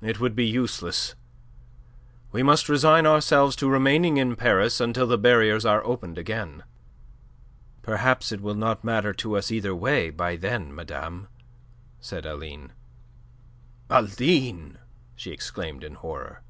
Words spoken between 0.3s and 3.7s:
be useless. We must resign ourselves to